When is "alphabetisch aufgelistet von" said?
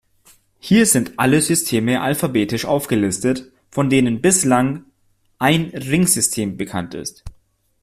2.01-3.87